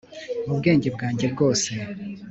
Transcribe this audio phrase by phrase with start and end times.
[0.45, 1.71] mu bwenge bwanjye bwose